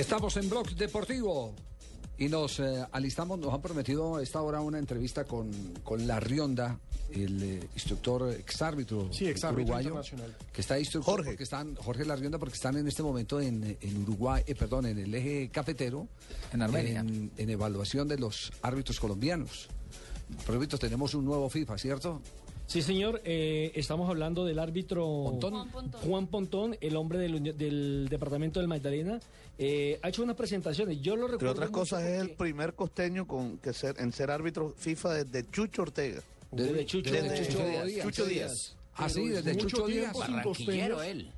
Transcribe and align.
Estamos 0.00 0.34
en 0.38 0.48
Blog 0.48 0.70
Deportivo 0.76 1.54
y 2.16 2.28
nos 2.28 2.58
eh, 2.58 2.84
alistamos, 2.92 3.38
nos 3.38 3.52
han 3.52 3.60
prometido 3.60 4.16
a 4.16 4.22
esta 4.22 4.40
hora 4.40 4.60
una 4.62 4.78
entrevista 4.78 5.24
con, 5.24 5.50
con 5.84 6.06
La 6.06 6.18
Rionda, 6.18 6.78
el 7.12 7.42
eh, 7.42 7.60
instructor 7.74 8.30
exárbitro 8.32 9.12
Sí, 9.12 9.26
uruguayo, 9.52 10.00
que 10.52 10.60
está 10.62 10.78
instructor 10.78 11.16
Jorge. 11.16 11.30
porque 11.32 11.42
están, 11.44 11.74
Jorge 11.76 12.04
La 12.06 12.16
Rionda, 12.16 12.38
porque 12.38 12.54
están 12.54 12.76
en 12.78 12.88
este 12.88 13.02
momento 13.02 13.40
en, 13.42 13.76
en 13.78 14.02
Uruguay, 14.02 14.42
eh, 14.46 14.54
perdón, 14.54 14.86
en 14.86 14.98
el 14.98 15.14
eje 15.14 15.50
cafetero, 15.50 16.08
En 16.52 16.62
Armenia. 16.62 17.00
en, 17.00 17.30
en 17.36 17.50
evaluación 17.50 18.08
de 18.08 18.18
los 18.18 18.52
árbitros 18.62 18.98
colombianos. 18.98 19.68
Por 20.46 20.54
tenemos 20.78 21.12
un 21.14 21.24
nuevo 21.26 21.50
FIFA, 21.50 21.76
¿cierto? 21.76 22.22
Sí, 22.70 22.82
señor. 22.82 23.20
eh, 23.24 23.72
estamos 23.74 24.08
hablando 24.08 24.44
del 24.44 24.60
árbitro 24.60 25.04
Pontón. 25.04 25.68
Juan 26.04 26.28
Pontón, 26.28 26.76
el 26.80 26.94
hombre 26.94 27.18
del, 27.18 28.06
departamento 28.08 28.60
del 28.60 28.68
Magdalena. 28.68 29.18
Eh, 29.58 29.98
ha 30.02 30.08
hecho 30.08 30.22
unas 30.22 30.36
presentaciones. 30.36 31.00
Yo 31.00 31.16
lo 31.16 31.22
Entre 31.22 31.32
recuerdo. 31.38 31.52
otras 31.52 31.70
mucho 31.70 31.80
cosas, 31.80 32.02
es 32.04 32.20
el 32.20 32.30
primer 32.30 32.74
costeño 32.74 33.26
con 33.26 33.58
que 33.58 33.72
ser, 33.72 33.96
en 33.98 34.12
ser 34.12 34.30
árbitro 34.30 34.72
FIFA 34.78 35.24
desde 35.24 35.50
Chucho 35.50 35.82
Ortega. 35.82 36.22
Desde 36.52 36.86
Chucho, 36.86 37.10
desde 37.10 37.28
desde 37.30 37.46
Chucho 37.48 37.58
Chucho 37.58 37.66
Díaz. 37.86 38.02
Chucho 38.04 38.24
Díaz. 38.26 38.76
Ah, 38.94 39.08
sí, 39.08 39.28
desde 39.28 39.56
Chucho 39.56 39.86
Díaz. 39.88 40.16
Barranquillero 40.16 41.02
él. 41.02 41.28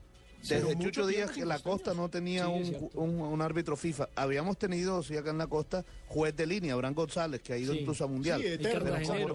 Desde 0.46 0.78
Chucho 0.78 1.06
Díaz 1.06 1.30
que 1.30 1.46
la 1.46 1.60
costa 1.60 1.94
no 1.94 2.10
tenía 2.10 2.44
Sí, 2.46 2.74
un, 2.94 3.10
un- 3.10 3.20
un 3.22 3.40
árbitro 3.40 3.74
FIFA. 3.76 4.10
Habíamos 4.16 4.58
tenido, 4.58 5.02
sí, 5.02 5.16
acá 5.16 5.30
en 5.30 5.38
la 5.38 5.46
costa, 5.46 5.82
juez 6.08 6.36
de 6.36 6.46
línea, 6.46 6.74
Abraham 6.74 6.94
González, 6.94 7.40
que 7.40 7.54
ha 7.54 7.56
ido 7.58 7.72
Sí. 7.72 7.78
incluso 7.80 8.04
a 8.04 8.06
Mundial. 8.08 8.42
Sí, 8.42 8.48
Pero 8.60 8.80
como 8.80 8.90
Cartagenero. 8.90 9.34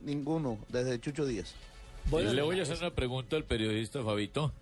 Ninguno, 0.00 0.58
desde 0.68 1.00
Chucho 1.00 1.26
Díaz. 1.26 1.54
Bueno, 2.06 2.32
Le 2.32 2.42
voy 2.42 2.58
a 2.58 2.62
hacer 2.62 2.78
una 2.78 2.90
pregunta 2.90 3.36
al 3.36 3.44
periodista 3.44 4.02
Fabito. 4.02 4.52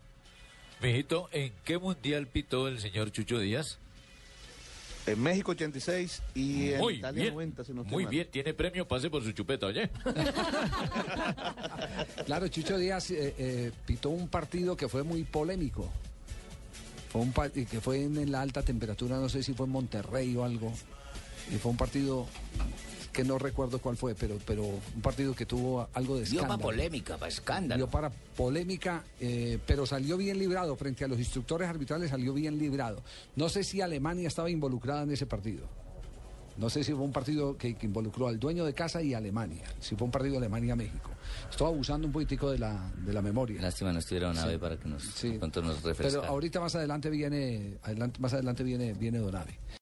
Mijito, 0.83 1.29
¿en 1.33 1.53
qué 1.65 1.79
mundial 1.79 2.27
pitó 2.27 2.69
el 2.69 2.81
señor 2.81 3.11
Chucho 3.13 3.39
Díaz? 3.39 3.79
En 5.07 5.23
México 5.23 5.53
86 5.53 6.21
y 6.35 6.71
en 6.73 6.81
Muy 6.81 6.95
Italia 6.95 7.23
bien, 7.23 7.35
90, 7.35 7.65
si 7.65 7.73
no 7.73 7.85
muy 7.85 8.05
mal. 8.05 8.11
bien, 8.11 8.29
tiene 8.29 8.53
premio, 8.55 8.89
pase 8.89 9.09
por 9.09 9.23
su 9.23 9.31
chupeta, 9.33 9.67
oye. 9.67 9.89
Claro, 12.27 12.49
Chucho 12.49 12.77
Díaz 12.77 13.11
eh, 13.13 13.35
eh, 13.39 13.73
pitó 13.87 14.11
un 14.11 14.27
partido 14.29 14.77
que 14.77 14.89
fue 14.89 15.05
muy 15.05 15.23
polémico. 15.25 15.89
Fue 17.11 17.21
un 17.21 17.33
que 17.33 17.81
fue 17.81 18.03
en, 18.03 18.19
en 18.19 18.33
la 18.33 18.43
alta 18.43 18.63
temperatura, 18.63 19.17
no 19.19 19.29
sé 19.29 19.43
si 19.45 19.55
fue 19.55 19.67
en 19.67 19.73
Monterrey 19.73 20.35
o 20.37 20.45
algo. 20.45 20.73
Y 21.53 21.57
fue 21.57 21.71
un 21.71 21.77
partido 21.77 22.27
que 23.17 23.25
no 23.25 23.39
recuerdo 23.39 23.79
cuál 23.81 23.97
fue, 23.97 24.15
pero, 24.15 24.37
pero 24.47 24.63
un 24.65 25.01
partido 25.03 25.35
que 25.35 25.47
tuvo 25.47 25.89
algo 25.95 26.17
de 26.19 26.25
Dio 26.27 26.43
para 26.43 26.53
escándalo. 26.55 26.63
polémica, 26.63 27.15
para 27.17 27.29
Dio 27.31 27.39
escándalo. 27.39 27.87
para 27.89 28.11
polémica, 28.11 29.05
eh, 29.21 29.59
pero 29.67 29.87
salió 29.87 30.19
bien 30.19 30.39
librado 30.39 30.77
frente 30.77 31.03
a 31.05 31.09
los 31.09 31.19
instructores 31.19 31.67
arbitrales, 31.69 32.11
salió 32.11 32.35
bien 32.35 32.59
librado. 32.59 33.03
No 33.35 33.49
sé 33.49 33.65
si 33.65 33.81
Alemania 33.81 34.29
estaba 34.29 34.51
involucrada 34.51 35.03
en 35.05 35.13
ese 35.13 35.25
partido. 35.25 35.67
No 36.59 36.71
sé 36.71 36.83
si 36.85 36.93
fue 36.93 37.03
un 37.03 37.13
partido 37.13 37.57
que, 37.59 37.75
que 37.75 37.85
involucró 37.85 38.29
al 38.29 38.39
dueño 38.39 38.65
de 38.65 38.73
casa 38.73 39.03
y 39.03 39.13
Alemania. 39.13 39.65
Si 39.79 39.95
fue 39.95 40.07
un 40.07 40.11
partido 40.11 40.39
Alemania-México. 40.39 41.11
Estoy 41.51 41.67
abusando 41.69 42.07
un 42.07 42.15
poquitico 42.15 42.51
de 42.51 42.59
la, 42.59 42.91
de 42.97 43.13
la 43.13 43.21
memoria. 43.21 43.61
Lástima 43.61 43.93
no 43.93 43.99
estuviera 43.99 44.31
una 44.31 44.41
Sí. 44.43 44.49
vez 44.49 44.59
para 44.59 44.79
que 44.79 44.89
nos, 44.89 45.03
Sí. 45.03 45.33
nos 45.39 45.51
Pero 45.53 45.73
refrescara. 45.85 46.29
ahorita 46.29 46.61
más 46.61 46.75
adelante 46.75 47.11
viene, 47.11 47.77
adelante, 47.83 48.19
más 48.21 48.33
adelante 48.33 48.65
viene, 48.65 48.95
viene 48.95 49.19
Donave. 49.19 49.59